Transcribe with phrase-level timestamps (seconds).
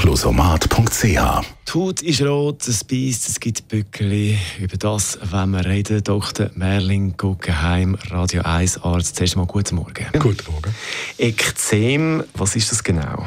[0.00, 4.38] Closomat.ch Die Haut ist rot, es beißt, es gibt Bückeli.
[4.58, 6.02] Über das wollen wir reden.
[6.02, 6.50] Dr.
[6.54, 9.16] Merlin Guggenheim, Radio 1 Arzt.
[9.16, 10.06] Zuerst mal guten Morgen.
[10.18, 10.74] Guten Morgen.
[11.18, 13.26] Ekzem, was ist das genau?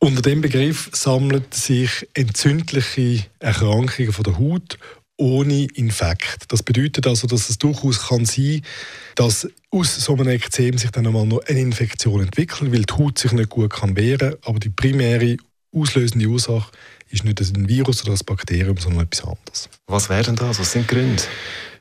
[0.00, 4.76] Unter dem Begriff sammeln sich entzündliche Erkrankungen von der Haut
[5.18, 6.46] ohne Infekt.
[6.48, 8.62] Das bedeutet also, dass es durchaus kann sein
[9.14, 13.18] dass aus so einem Ekzem sich dann einmal noch eine Infektion entwickelt, weil die Haut
[13.18, 14.38] sich nicht gut kann wehren kann.
[14.44, 15.36] Aber die primäre
[15.80, 16.70] auslösende Ursache
[17.10, 19.68] ist nicht ein Virus oder ein Bakterium, sondern etwas anderes.
[19.86, 20.58] Was wären das?
[20.58, 21.22] Was sind die Gründe?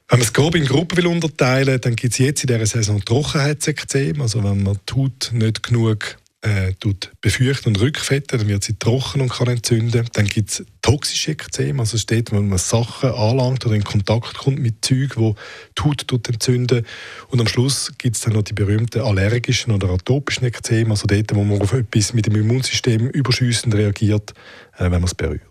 [0.09, 3.03] Wenn man es grob in Gruppen will unterteilen dann gibt es jetzt in dieser Saison
[3.03, 4.21] Trockenheitsekzem.
[4.21, 8.77] Also wenn man die Haut nicht genug äh, tut befeuchten und rückfetten, dann wird sie
[8.77, 10.07] trocken und kann entzünden.
[10.13, 14.59] Dann gibt es toxische Ekzem, also steht, wenn man Sachen anlangt oder in Kontakt kommt
[14.59, 15.35] mit Zeug, wo
[15.77, 16.85] die Haut tut entzünden.
[17.29, 21.33] Und am Schluss gibt es dann noch die berühmten allergischen oder atopischen Ekzem, also dort,
[21.33, 24.33] wo man auf etwas mit dem Immunsystem überschüssend reagiert,
[24.77, 25.41] äh, wenn man es berührt.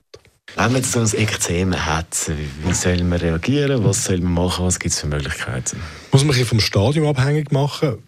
[0.55, 2.30] Wenn man so ein Ekzem hat,
[2.64, 3.84] wie soll man reagieren?
[3.84, 4.64] Was soll man machen?
[4.64, 5.80] Was gibt es für Möglichkeiten?
[6.12, 7.98] Muss man vom Stadium abhängig machen.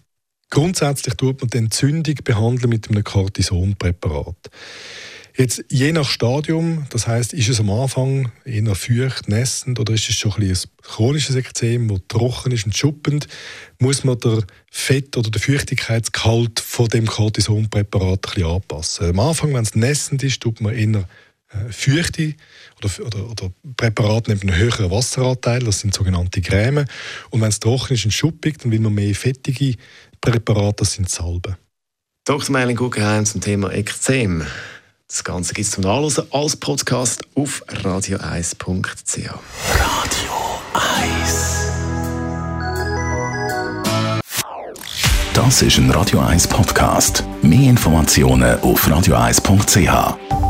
[0.49, 4.49] Grundsätzlich tut man die Entzündung behandeln mit einem Cortisonpräparat.
[5.37, 10.09] Jetzt, je nach Stadium, das heißt, ist es am Anfang eher feucht, nässend oder ist
[10.09, 13.27] es schon ein, ein chronisches Ekzem, das trocken ist und schuppend,
[13.77, 19.11] muss man den Fett- oder den Feuchtigkeitsgehalt von dem Cortisonpräparat anpassen.
[19.11, 21.07] Am Anfang, wenn es nässend ist, tut man eher
[21.71, 22.35] Feuchte
[22.77, 26.85] oder, oder, oder Präparate mit einem höheren Wasseranteil, das sind sogenannte Gräme.
[27.31, 29.75] Und wenn es trocken ist und schuppig, dann will man mehr fettige
[30.21, 31.55] Präparate, das sind Salben.
[32.25, 32.51] Dr.
[32.51, 34.45] Merlin Guggenheim zum Thema Ekzem.
[35.07, 39.17] Das Ganze gibt es zum Nachlesen als Podcast auf radio1.ch.
[39.17, 40.31] Radio
[40.73, 41.59] 1
[45.33, 47.23] Das ist ein Radio 1 Podcast.
[47.41, 50.48] Mehr Informationen auf radio1.ch.